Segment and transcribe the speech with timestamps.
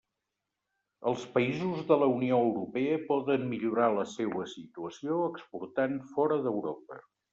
[1.09, 6.99] Els països de la Unió Europea poden millorar la seua situació exportant fora d'Europa.